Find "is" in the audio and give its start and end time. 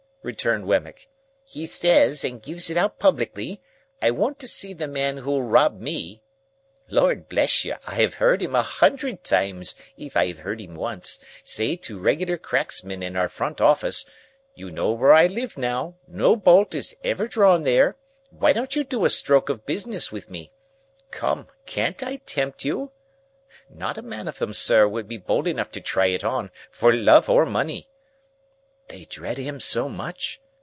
16.75-16.95